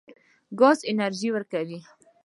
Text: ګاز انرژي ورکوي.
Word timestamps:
ګاز 0.59 0.79
انرژي 0.89 1.29
ورکوي. 1.31 1.79